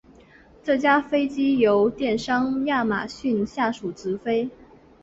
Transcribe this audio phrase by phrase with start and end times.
[0.63, 4.49] 这架飞机由电商亚马逊下属的执飞。